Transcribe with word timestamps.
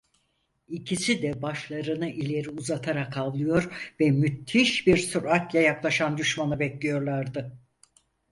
İkisi 0.67 1.21
de 1.21 1.41
başlarını 1.41 2.09
ileri 2.09 2.49
uzatarak 2.49 3.17
havlıyor 3.17 3.93
ve 3.99 4.11
müthiş 4.11 4.87
bir 4.87 4.97
süratle 4.97 5.59
yaklaşan 5.59 6.17
düşmanı 6.17 6.59
bekliyorlardı. 6.59 7.57